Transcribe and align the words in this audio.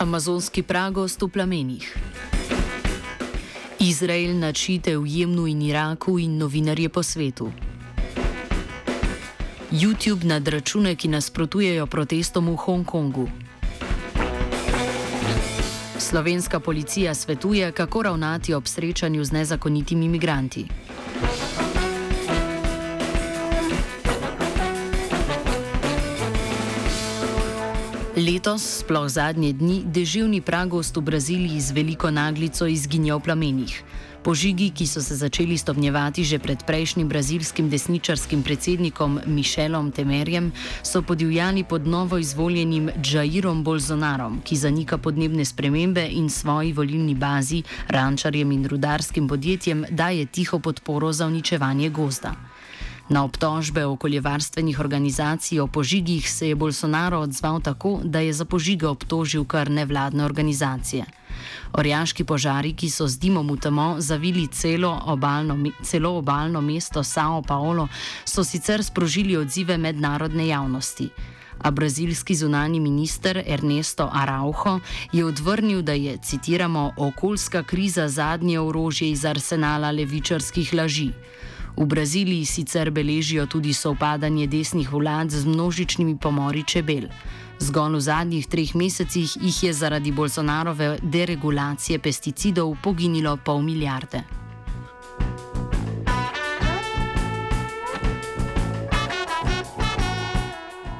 Amazonski 0.00 0.62
pragost 0.62 1.22
v 1.22 1.28
plamenih. 1.28 1.84
Izrael 3.80 4.32
načite 4.38 4.96
v 4.96 5.04
Jemnu 5.04 5.44
in 5.46 5.60
Iraku 5.62 6.16
in 6.18 6.38
novinarje 6.40 6.88
po 6.88 7.02
svetu. 7.02 7.52
YouTube 9.70 10.24
nad 10.24 10.48
račune, 10.48 10.96
ki 10.96 11.08
nasprotujejo 11.08 11.86
protestom 11.86 12.48
v 12.48 12.56
Hongkongu. 12.56 13.28
Slovenska 15.98 16.60
policija 16.60 17.14
svetuje, 17.14 17.72
kako 17.72 18.02
ravnati 18.02 18.54
ob 18.54 18.64
srečanju 18.64 19.24
z 19.24 19.32
nezakonitimi 19.32 20.06
imigranti. 20.06 20.64
Letos, 28.20 28.84
sploh 28.84 29.08
zadnje 29.08 29.56
dni, 29.56 29.80
deževni 29.88 30.44
pragost 30.44 30.92
v 30.92 31.08
Braziliji 31.08 31.56
z 31.56 31.72
veliko 31.72 32.10
naglico 32.12 32.68
izginja 32.68 33.16
v 33.16 33.24
plamenih. 33.24 33.72
Požigi, 34.20 34.68
ki 34.76 34.84
so 34.84 35.00
se 35.00 35.16
začeli 35.16 35.56
stopnjevati 35.56 36.20
že 36.20 36.36
pred 36.36 36.60
prejšnjim 36.60 37.08
brazilskim 37.08 37.72
desničarskim 37.72 38.44
predsednikom 38.44 39.24
Mišelom 39.24 39.88
Temerjem, 39.96 40.52
so 40.84 41.00
podivjali 41.00 41.64
pod 41.64 41.88
novo 41.88 42.20
izvoljenim 42.20 42.92
Jairom 43.00 43.64
Bolsonarom, 43.64 44.44
ki 44.44 44.56
zanika 44.56 45.00
podnebne 45.00 45.44
spremembe 45.48 46.04
in 46.04 46.28
svoji 46.28 46.76
volilni 46.76 47.16
bazi, 47.16 47.64
rančarjem 47.88 48.52
in 48.52 48.68
rudarskim 48.68 49.28
podjetjem 49.28 49.88
daje 49.90 50.28
tiho 50.28 50.60
podporo 50.60 51.08
za 51.12 51.24
uničevanje 51.24 51.88
gozda. 51.88 52.36
Na 53.10 53.24
obtožbe 53.24 53.86
okoljevarstvenih 53.86 54.80
organizacij 54.80 55.60
o 55.60 55.66
požigih 55.66 56.30
se 56.30 56.48
je 56.48 56.54
Bolsonaro 56.54 57.18
odzval 57.20 57.60
tako, 57.60 58.00
da 58.04 58.20
je 58.20 58.32
za 58.32 58.44
požige 58.44 58.86
obtožil 58.86 59.44
kar 59.44 59.70
nevladne 59.70 60.24
organizacije. 60.24 61.04
Orjaški 61.72 62.24
požari, 62.24 62.72
ki 62.72 62.90
so 62.90 63.08
z 63.08 63.18
dimom 63.18 63.50
v 63.50 63.56
temo 63.58 63.96
zavili 63.98 64.46
celo 64.46 64.92
obalno, 65.06 65.56
celo 65.82 66.10
obalno 66.18 66.60
mesto 66.60 67.02
Sao 67.02 67.42
Paulo, 67.42 67.88
so 68.24 68.44
sicer 68.44 68.84
sprožili 68.84 69.36
odzive 69.36 69.78
mednarodne 69.78 70.46
javnosti. 70.46 71.08
A 71.62 71.70
brazilski 71.70 72.34
zunani 72.34 72.80
minister 72.80 73.42
Ernesto 73.46 74.08
Araujo 74.12 74.78
je 75.12 75.24
odvrnil, 75.24 75.82
da 75.82 75.92
je, 75.92 76.16
citiramo, 76.22 76.92
okoljska 76.96 77.62
kriza 77.62 78.08
zadnje 78.08 78.60
orožje 78.60 79.10
iz 79.10 79.24
arsenala 79.24 79.90
levičarskih 79.90 80.74
laži. 80.74 81.10
V 81.76 81.86
Braziliji 81.86 82.44
sicer 82.44 82.90
beležijo 82.90 83.46
tudi 83.46 83.72
sovpadanje 83.74 84.46
desnih 84.46 84.92
vlad 84.92 85.30
z 85.30 85.46
množičnimi 85.46 86.18
pomori 86.18 86.64
čebel. 86.66 87.08
Zgolj 87.58 87.96
v 87.96 88.00
zadnjih 88.00 88.46
treh 88.46 88.74
mesecih 88.74 89.36
jih 89.36 89.62
je 89.62 89.72
zaradi 89.72 90.12
Bolsonarove 90.12 90.98
deregulacije 91.02 91.98
pesticidov 91.98 92.76
poginilo 92.82 93.36
pol 93.36 93.62
milijarde. 93.62 94.22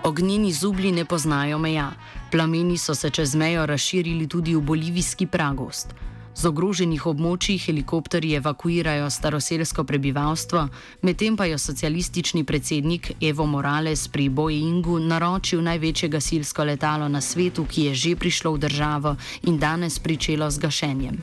Ognjeni 0.04 0.52
zubli 0.52 0.92
ne 0.92 1.04
poznajo 1.04 1.58
meja. 1.58 1.92
Plameni 2.30 2.78
so 2.78 2.94
se 2.94 3.10
čez 3.10 3.34
mejo 3.34 3.66
razširili 3.66 4.28
tudi 4.28 4.54
v 4.54 4.60
bolivijski 4.60 5.26
pragost. 5.26 5.94
Z 6.40 6.48
ogroženih 6.48 7.02
območij 7.04 7.58
helikopterji 7.60 8.38
evakuirajo 8.38 9.10
staroselsko 9.12 9.82
prebivalstvo, 9.84 10.62
medtem 11.04 11.34
pa 11.36 11.44
je 11.44 11.58
socialistični 11.60 12.46
predsednik 12.48 13.10
Evo 13.20 13.44
Morales 13.46 14.06
pri 14.08 14.30
Boeingu 14.32 14.96
naročil 14.98 15.60
največje 15.60 16.08
gasilsko 16.08 16.64
letalo 16.64 17.08
na 17.12 17.20
svetu, 17.20 17.66
ki 17.68 17.84
je 17.90 17.94
že 17.94 18.14
prišlo 18.16 18.54
v 18.54 18.58
državo 18.64 19.16
in 19.42 19.58
danes 19.58 19.98
pričelo 19.98 20.48
z 20.50 20.58
gašenjem. 20.64 21.20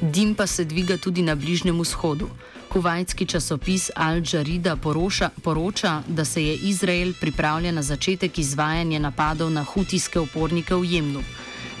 Dim 0.00 0.34
pa 0.34 0.46
se 0.46 0.64
dviga 0.64 0.96
tudi 0.96 1.22
na 1.22 1.34
Bližnjem 1.36 1.76
vzhodu. 1.80 2.32
Kuvajtski 2.74 3.26
časopis 3.26 3.90
Al 3.94 4.16
Jazeera 4.18 4.76
poroča, 4.76 5.30
poroča, 5.42 6.02
da 6.08 6.24
se 6.24 6.44
je 6.44 6.54
Izrael 6.54 7.12
pripravljen 7.20 7.74
na 7.74 7.82
začetek 7.82 8.38
izvajanja 8.38 8.98
napadov 8.98 9.50
na 9.50 9.62
hutijske 9.64 10.18
upornike 10.20 10.74
v 10.74 10.84
Jemnu. 10.84 11.22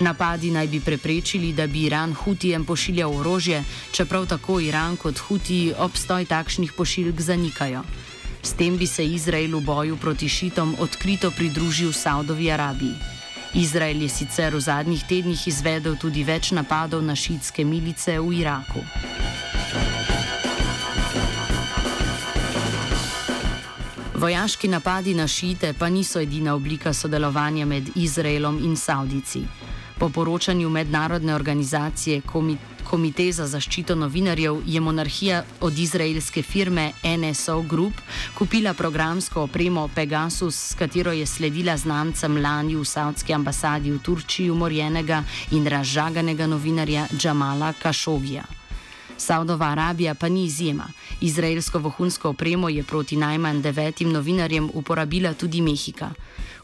Napadi 0.00 0.50
naj 0.50 0.66
bi 0.66 0.80
preprečili, 0.80 1.52
da 1.52 1.66
bi 1.66 1.82
Iran 1.82 2.14
Hutijem 2.14 2.64
pošiljal 2.64 3.16
orožje, 3.16 3.64
čeprav 3.92 4.26
tako 4.26 4.60
Iran 4.60 4.96
kot 4.96 5.18
Hutiji 5.18 5.74
obstoj 5.78 6.24
takšnih 6.24 6.72
pošiljk 6.72 7.20
zanikajo. 7.20 7.82
S 8.42 8.52
tem 8.52 8.78
bi 8.78 8.86
se 8.86 9.06
Izrael 9.06 9.58
v 9.58 9.64
boju 9.66 9.96
proti 9.96 10.28
šitom 10.28 10.76
odkrito 10.78 11.30
pridružil 11.30 11.92
Saudovi 11.92 12.50
Arabiji. 12.50 12.94
Izrael 13.54 14.02
je 14.02 14.08
sicer 14.08 14.54
v 14.54 14.60
zadnjih 14.60 15.02
tednih 15.08 15.48
izvedel 15.48 15.96
tudi 15.96 16.22
več 16.24 16.52
napadov 16.52 17.02
na 17.02 17.16
šitske 17.16 17.64
milice 17.64 18.20
v 18.20 18.32
Iraku. 18.40 18.80
Vojaški 24.24 24.68
napadi 24.68 25.12
na 25.14 25.26
šite 25.28 25.74
pa 25.78 25.88
niso 25.88 26.20
edina 26.20 26.54
oblika 26.54 26.92
sodelovanja 26.92 27.66
med 27.66 27.90
Izraelom 27.94 28.58
in 28.64 28.76
Saudici. 28.76 29.42
Po 29.98 30.08
poročanju 30.08 30.68
mednarodne 30.70 31.34
organizacije 31.34 32.22
Komite 32.84 33.32
za 33.32 33.46
zaščito 33.46 33.94
novinarjev 33.94 34.62
je 34.66 34.80
monarhija 34.80 35.42
od 35.60 35.78
izraelske 35.78 36.42
firme 36.42 36.92
NSO 37.04 37.60
Group 37.62 38.00
kupila 38.38 38.74
programsko 38.74 39.42
opremo 39.42 39.88
Pegasus, 39.94 40.56
s 40.70 40.74
katero 40.74 41.12
je 41.12 41.26
sledila 41.26 41.76
znamcem 41.76 42.42
lani 42.42 42.76
v 42.76 42.84
saudski 42.84 43.34
ambasadi 43.34 43.92
v 43.92 44.02
Turčiji 44.02 44.50
umorjenega 44.50 45.22
in 45.50 45.66
razžaganega 45.66 46.46
novinarja 46.46 47.06
Džamala 47.12 47.72
Kašogija. 47.72 48.63
Saudova 49.16 49.66
Arabija 49.66 50.14
pa 50.14 50.28
ni 50.28 50.44
izjema. 50.44 50.88
Izraelsko 51.20 51.78
vohunsko 51.78 52.28
opremo 52.28 52.68
je 52.68 52.82
proti 52.82 53.16
najmanj 53.16 53.62
devetim 53.62 54.12
novinarjem 54.12 54.70
uporabila 54.74 55.34
tudi 55.34 55.60
Mehika. 55.60 56.10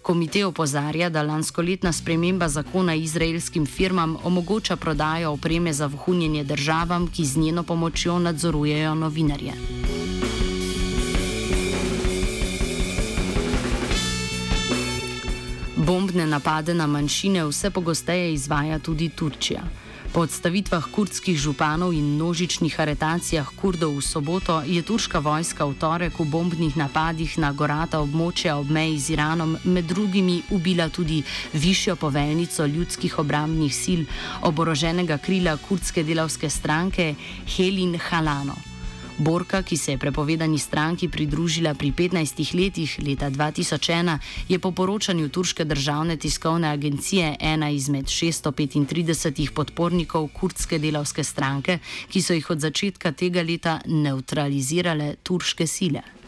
Komite 0.03 0.45
opozarja, 0.47 1.11
da 1.11 1.23
lanskoletna 1.23 1.93
sprememba 1.93 2.49
zakona 2.49 2.95
izraelskim 2.95 3.67
firmam 3.67 4.17
omogoča 4.25 4.77
prodajo 4.77 5.33
opreme 5.33 5.73
za 5.73 5.87
vohunjenje 5.87 6.45
državam, 6.45 7.07
ki 7.07 7.25
z 7.25 7.37
njeno 7.37 7.63
pomočjo 7.63 8.19
nadzorujejo 8.19 8.95
novinarje. 8.95 9.53
Bombne 15.77 16.27
napade 16.27 16.75
na 16.75 16.87
manjšine 16.87 17.45
vse 17.45 17.71
pogosteje 17.71 18.35
izvaja 18.35 18.79
tudi 18.79 19.09
Turčija. 19.09 19.63
Po 20.11 20.27
odstavitvah 20.27 20.91
kurdskih 20.91 21.39
županov 21.39 21.95
in 21.95 22.19
množičnih 22.19 22.75
aretacijah 22.83 23.47
kurdov 23.55 23.95
v 23.95 24.03
soboto 24.03 24.59
je 24.67 24.83
turška 24.83 25.23
vojska 25.23 25.63
v 25.63 25.79
torek 25.79 26.19
v 26.19 26.27
bombnih 26.27 26.75
napadih 26.75 27.39
na 27.39 27.53
gorata 27.55 28.03
območja 28.03 28.57
ob 28.59 28.75
meji 28.75 28.99
z 28.99 29.15
Iranom 29.15 29.55
med 29.71 29.87
drugimi 29.87 30.43
ubila 30.51 30.89
tudi 30.91 31.23
višjo 31.55 31.95
poveljnico 31.95 32.67
ljudskih 32.67 33.19
obrambnih 33.23 33.71
sil 33.83 34.03
oboroženega 34.43 35.23
krila 35.23 35.55
kurdske 35.63 36.03
delavske 36.03 36.51
stranke 36.51 37.15
Helin 37.47 37.95
Halano. 37.95 38.70
Borka, 39.21 39.63
ki 39.63 39.77
se 39.77 39.93
je 39.93 39.99
prepovedani 39.99 40.59
stranki 40.59 41.09
pridružila 41.09 41.75
pri 41.75 41.93
15 41.93 42.55
letih 42.57 42.99
leta 43.05 43.31
2001, 43.31 44.19
je 44.49 44.59
po 44.59 44.71
poročanju 44.73 45.29
turške 45.29 45.65
državne 45.65 46.17
tiskovne 46.17 46.69
agencije 46.69 47.37
ena 47.41 47.69
izmed 47.71 48.07
635 48.07 49.53
podpornikov 49.53 50.29
kurdske 50.33 50.79
delavske 50.79 51.25
stranke, 51.25 51.79
ki 52.09 52.23
so 52.23 52.33
jih 52.33 52.51
od 52.51 52.61
začetka 52.61 53.13
tega 53.13 53.43
leta 53.43 53.81
neutralizirale 53.85 55.15
turške 55.23 55.67
sile. 55.67 56.20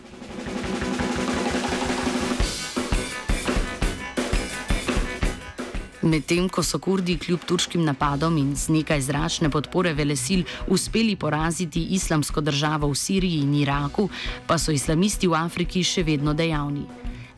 Medtem 6.03 6.49
ko 6.49 6.63
so 6.67 6.79
Kurdi 6.83 7.15
kljub 7.19 7.45
turškim 7.47 7.85
napadom 7.85 8.37
in 8.39 8.57
z 8.57 8.73
nekaj 8.75 9.01
zračne 9.01 9.51
podpore 9.51 9.93
velesil 9.95 10.43
uspeli 10.67 11.15
poraziti 11.17 11.85
islamsko 11.95 12.41
državo 12.41 12.89
v 12.91 12.99
Siriji 12.99 13.45
in 13.47 13.55
Iraku, 13.55 14.09
pa 14.47 14.59
so 14.59 14.75
islamisti 14.75 15.31
v 15.31 15.39
Afriki 15.39 15.85
še 15.87 16.03
vedno 16.03 16.35
dejavni. 16.35 16.83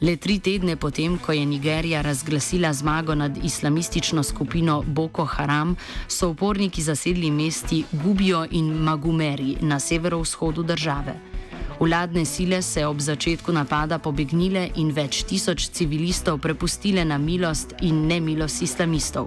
Le 0.01 0.17
tri 0.17 0.39
tedne 0.41 0.77
potem, 0.77 1.19
ko 1.19 1.33
je 1.33 1.45
Nigerija 1.47 2.01
razglasila 2.03 2.73
zmago 2.73 3.15
nad 3.15 3.37
islamistično 3.45 4.23
skupino 4.23 4.83
Boko 4.87 5.25
Haram, 5.25 5.77
so 6.09 6.33
uporniki 6.33 6.83
zasedli 6.83 7.31
mesti 7.31 7.85
Gubijo 7.93 8.47
in 8.51 8.73
Magumeri 8.81 9.57
na 9.61 9.81
severovzhodu 9.81 10.63
države. 10.63 11.34
Vladne 11.81 12.25
sile 12.25 12.63
se 12.63 12.87
ob 12.87 13.01
začetku 13.01 13.53
napada 13.53 13.99
pobegnile 13.99 14.69
in 14.79 14.93
več 14.95 15.25
tisoč 15.27 15.69
civilistov 15.75 16.39
prepustile 16.39 17.03
na 17.05 17.19
milost 17.19 17.75
in 17.83 18.07
nemilost 18.07 18.63
islamistov. 18.63 19.27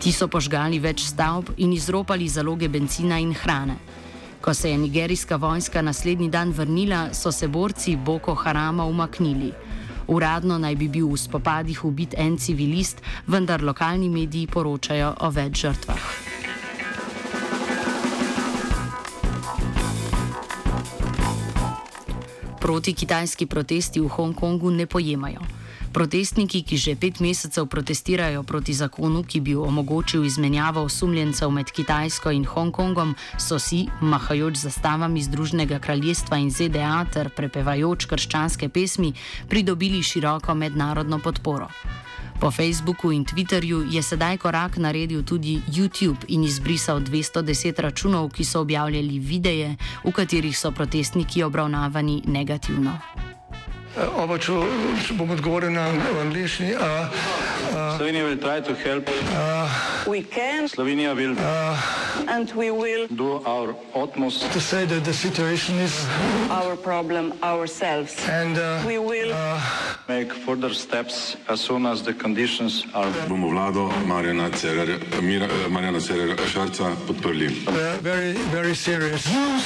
Ti 0.00 0.12
so 0.12 0.28
požgali 0.28 0.80
več 0.80 1.04
stavb 1.04 1.52
in 1.56 1.72
izropali 1.76 2.28
zaloge 2.28 2.68
benzina 2.68 3.20
in 3.20 3.34
hrane. 3.34 3.76
Ko 4.40 4.54
se 4.54 4.70
je 4.70 4.78
nigerijska 4.78 5.36
vojska 5.36 5.82
naslednji 5.82 6.30
dan 6.30 6.50
vrnila, 6.50 7.12
so 7.12 7.32
se 7.32 7.48
borci 7.48 7.96
Boko 7.96 8.34
Harama 8.34 8.84
umaknili. 8.84 9.52
Uradno 10.06 10.58
naj 10.58 10.76
bi 10.76 10.88
bil 10.88 11.08
v 11.10 11.18
spopadih 11.18 11.84
ubit 11.84 12.14
en 12.16 12.38
civilist, 12.38 13.02
vendar 13.26 13.62
lokalni 13.62 14.08
mediji 14.08 14.46
poročajo 14.46 15.16
o 15.20 15.30
več 15.30 15.66
žrtvah. 15.66 16.25
Proti 22.66 22.98
kitajski 22.98 23.46
protesti 23.46 24.02
v 24.02 24.10
Hongkongu 24.10 24.74
ne 24.74 24.90
pojemajo. 24.90 25.38
Protestniki, 25.96 26.60
ki 26.60 26.76
že 26.76 26.92
pet 26.92 27.24
mesecev 27.24 27.64
protestirajo 27.72 28.44
proti 28.44 28.76
zakonu, 28.76 29.24
ki 29.24 29.40
bi 29.40 29.54
omogočil 29.56 30.28
izmenjavo 30.28 30.82
osumljencev 30.84 31.48
med 31.48 31.70
Kitajsko 31.72 32.30
in 32.36 32.44
Hongkongom, 32.44 33.14
so 33.40 33.56
si, 33.56 33.88
mahajoč 34.04 34.60
zastavami 34.60 35.24
Združenega 35.24 35.78
kraljestva 35.80 36.36
in 36.36 36.50
ZDA 36.52 37.00
ter 37.08 37.32
prepevajoč 37.32 38.04
krščanske 38.12 38.68
pesmi, 38.68 39.14
pridobili 39.48 40.02
široko 40.02 40.54
mednarodno 40.54 41.16
podporo. 41.18 41.70
Po 42.40 42.50
Facebooku 42.50 43.08
in 43.12 43.24
Twitterju 43.24 43.86
je 43.88 44.02
sedaj 44.02 44.36
korak 44.36 44.76
naredil 44.76 45.24
tudi 45.24 45.62
YouTube 45.72 46.28
in 46.28 46.44
izbrisal 46.44 47.00
210 47.00 47.80
računov, 47.80 48.28
ki 48.36 48.44
so 48.44 48.60
objavljali 48.60 49.16
videe, 49.18 49.72
v 50.04 50.12
katerih 50.12 50.58
so 50.58 50.74
protestniki 50.76 51.40
obravnavani 51.42 52.20
negativno. 52.28 53.00
Oba, 53.96 54.36
če, 54.36 54.52
če 55.06 55.14
bom 55.16 55.30
odgovoril 55.32 55.72
na 55.72 55.86
angliški. 56.20 56.74
Slovenija 57.96 58.26
bo 58.28 58.36
poskušala 58.44 59.00
pomagati. 59.08 60.68
Slovenija 60.68 61.14
bo 61.14 61.20
naredila 61.24 61.80
naš 62.28 63.72
utmost, 63.94 64.44
da 64.44 64.48
bo 64.52 64.60
rekla, 64.72 65.00
da 65.00 65.10
je 65.10 65.14
situacija 65.14 65.76
naš 65.76 66.76
problem, 66.84 67.32
sami. 67.66 68.04
In 68.42 68.54
da 68.54 68.80
bomo 68.84 69.00
naredili 69.00 69.32
nadaljnje 70.08 70.28
korake, 70.44 71.36
as 71.48 71.60
soon 71.60 71.86
as 71.86 72.02
the 72.02 72.12
conditions 72.12 72.84
are. 72.92 73.10
Bomo 73.28 73.48
vlado 73.48 73.90
Marjana 74.06 74.50
Cererja, 74.50 74.98
Marjana 75.70 76.00
Cererja 76.00 76.36
Šarca 76.52 76.92
podprli. 77.08 77.48
Zelo, 78.02 78.74
zelo 78.74 79.08
resno. 79.08 79.58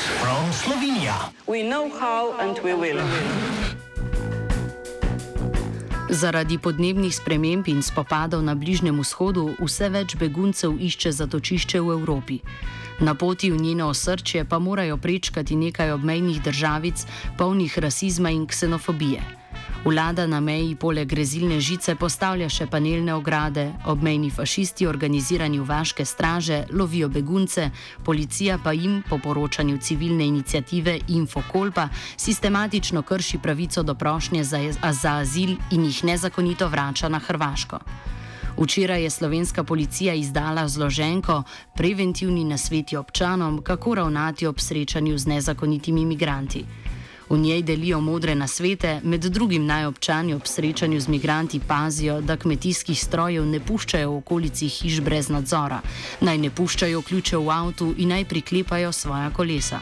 Slovenija. 0.62 1.18
We 1.46 1.62
know 1.66 1.90
how 1.98 2.32
and 2.38 2.58
we 2.62 2.74
will. 2.74 3.00
Zaradi 6.10 6.58
podnebnih 6.58 7.14
sprememb 7.14 7.68
in 7.70 7.86
spopadov 7.86 8.42
na 8.42 8.58
Bližnjem 8.58 8.98
vzhodu 8.98 9.54
vse 9.62 9.86
več 9.94 10.16
beguncev 10.18 10.74
išče 10.74 11.12
zatočišče 11.14 11.78
v 11.78 11.94
Evropi. 11.94 12.40
Na 12.98 13.14
poti 13.14 13.54
v 13.54 13.60
njeno 13.62 13.86
osrčje 13.94 14.42
pa 14.42 14.58
morajo 14.58 14.98
prečkati 14.98 15.54
nekaj 15.54 15.94
obmejnih 15.94 16.42
državic, 16.42 17.06
polnih 17.38 17.78
rasizma 17.78 18.34
in 18.34 18.50
ksenofobije. 18.50 19.39
Vlada 19.84 20.26
na 20.26 20.40
meji 20.40 20.74
poleg 20.76 21.08
grezilne 21.08 21.56
žice 21.60 21.94
postavlja 21.96 22.48
še 22.52 22.66
panelne 22.68 23.14
ograde, 23.16 23.70
obmejni 23.88 24.28
fašisti 24.30 24.86
organizirani 24.86 25.56
v 25.60 25.64
vaške 25.64 26.04
straže 26.04 26.66
lovijo 26.72 27.08
begunce, 27.08 27.70
policija 28.04 28.58
pa 28.64 28.72
jim, 28.76 29.00
po 29.08 29.18
poročanju 29.18 29.78
civilne 29.80 30.26
inicijative 30.26 30.98
Infokolpa, 31.08 31.88
sistematično 32.16 33.02
krši 33.02 33.38
pravico 33.38 33.82
do 33.82 33.94
prošnje 33.94 34.44
za, 34.44 34.60
za 34.92 35.16
azil 35.24 35.56
in 35.70 35.84
jih 35.88 36.04
nezakonito 36.04 36.68
vrača 36.68 37.08
na 37.08 37.18
Hrvaško. 37.18 37.80
Včeraj 38.60 39.02
je 39.02 39.10
slovenska 39.10 39.64
policija 39.64 40.14
izdala 40.14 40.68
zloženko 40.68 41.42
preventivni 41.76 42.44
nasveti 42.44 42.96
občanom, 42.96 43.62
kako 43.62 43.94
ravnati 43.94 44.46
ob 44.46 44.60
srečanju 44.60 45.18
z 45.18 45.26
nezakonitimi 45.26 46.02
imigranti. 46.02 46.64
V 47.30 47.38
njej 47.38 47.62
delijo 47.62 48.00
modre 48.00 48.34
nasvete, 48.34 49.00
med 49.04 49.24
drugim 49.24 49.66
naj 49.66 49.84
občani 49.86 50.34
ob 50.34 50.46
srečanju 50.46 51.00
z 51.00 51.08
migranti 51.08 51.60
pazijo, 51.68 52.20
da 52.20 52.36
kmetijskih 52.36 52.98
strojev 52.98 53.46
ne 53.46 53.60
puščajo 53.60 54.10
v 54.10 54.16
okolici 54.16 54.68
hiš 54.68 54.98
brez 55.00 55.28
nadzora, 55.30 55.78
naj 56.20 56.38
ne 56.38 56.50
puščajo 56.50 57.02
ključe 57.02 57.36
v 57.36 57.52
avtu 57.54 57.94
in 57.98 58.10
naj 58.10 58.24
priklepajo 58.24 58.90
svoja 58.92 59.30
kolesa. 59.30 59.78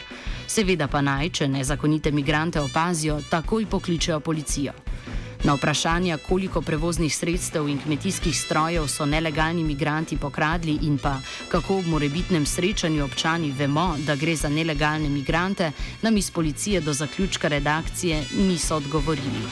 Seveda 0.46 0.88
pa 0.92 1.00
naj, 1.00 1.30
če 1.30 1.48
nezakonite 1.48 2.12
migrante 2.12 2.60
opazijo, 2.60 3.16
takoj 3.30 3.66
pokličejo 3.66 4.20
policijo. 4.20 4.76
Na 5.44 5.54
vprašanja, 5.54 6.18
koliko 6.18 6.60
prevoznih 6.60 7.14
sredstev 7.14 7.68
in 7.68 7.78
kmetijskih 7.78 8.36
strojev 8.36 8.88
so 8.88 9.06
nelegalni 9.06 9.64
migranti 9.64 10.16
pokradli 10.16 10.78
in 10.82 10.98
pa 10.98 11.20
kako 11.48 11.78
v 11.78 11.86
morebitnem 11.86 12.46
srečanju 12.46 13.04
občani 13.04 13.52
vemo, 13.52 13.94
da 14.06 14.16
gre 14.16 14.36
za 14.36 14.48
nelegalne 14.48 15.08
migrante, 15.08 15.72
nam 16.02 16.16
iz 16.16 16.30
policije 16.30 16.80
do 16.80 16.92
zaključka 16.92 17.48
redakcije 17.48 18.24
niso 18.38 18.76
odgovorili. 18.76 19.46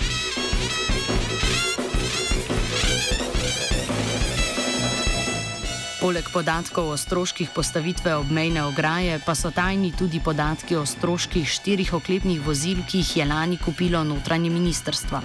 Poleg 6.01 6.29
podatkov 6.33 6.91
o 6.91 6.97
stroških 6.97 7.49
postavitve 7.55 8.15
obmejne 8.15 8.63
ograje, 8.65 9.21
pa 9.27 9.35
so 9.35 9.51
tajni 9.51 9.93
tudi 9.99 10.21
podatki 10.21 10.77
o 10.77 10.87
stroških 10.87 11.49
štirih 11.49 11.95
oklepnih 11.95 12.47
vozil, 12.47 12.85
ki 12.87 12.99
jih 12.99 13.17
je 13.17 13.25
lani 13.25 13.59
kupilo 13.59 14.05
notranje 14.05 14.51
ministrstvo. 14.51 15.23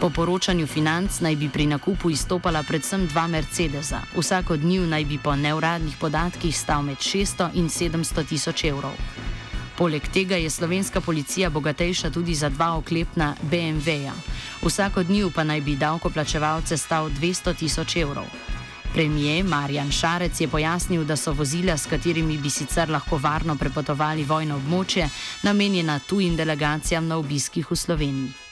Po 0.00 0.10
poročanju 0.10 0.66
financ 0.66 1.20
naj 1.20 1.36
bi 1.36 1.48
pri 1.48 1.66
nakupu 1.66 2.10
izstopala 2.10 2.62
predvsem 2.62 3.06
dva 3.06 3.26
Mercedesa. 3.26 4.00
Vsak 4.16 4.50
od 4.50 4.64
njiju 4.64 4.86
naj 4.86 5.04
bi 5.04 5.18
po 5.18 5.36
neuradnih 5.36 5.96
podatkih 6.00 6.58
stal 6.58 6.82
med 6.82 6.98
600 6.98 7.50
in 7.54 7.68
700 7.68 8.26
tisoč 8.28 8.64
evrov. 8.64 8.92
Poleg 9.78 10.02
tega 10.12 10.36
je 10.36 10.50
slovenska 10.50 11.00
policija 11.00 11.50
bogatejša 11.50 12.10
tudi 12.10 12.34
za 12.34 12.48
dva 12.48 12.76
oklepna 12.76 13.34
BMW-ja. 13.50 14.12
Vsak 14.62 14.96
od 14.96 15.10
njiju 15.10 15.30
pa 15.34 15.44
naj 15.44 15.60
bi 15.60 15.76
davkoplačevalce 15.76 16.76
stal 16.76 17.10
200 17.10 17.54
tisoč 17.54 17.96
evrov. 17.96 18.26
Premijer 18.94 19.44
Marjan 19.44 19.90
Šarec 19.90 20.40
je 20.40 20.48
pojasnil, 20.48 21.04
da 21.04 21.16
so 21.16 21.32
vozila, 21.32 21.76
s 21.76 21.86
katerimi 21.86 22.38
bi 22.38 22.50
sicer 22.50 22.90
lahko 22.90 23.18
varno 23.18 23.56
prepotovali 23.56 24.24
vojno 24.24 24.56
območje, 24.56 25.08
namenjena 25.42 25.98
tujim 25.98 26.36
delegacijam 26.36 27.08
na 27.08 27.16
obiskih 27.16 27.70
v 27.70 27.76
Sloveniji. 27.76 28.43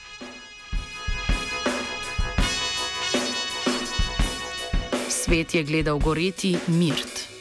Svet 5.33 5.55
je 5.55 5.63
gledal 5.63 5.99
goreti 5.99 6.57
mirt. 6.67 7.32